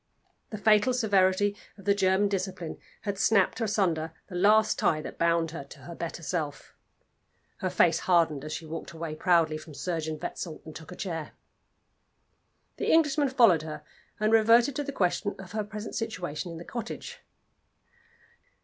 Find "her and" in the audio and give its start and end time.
13.61-14.33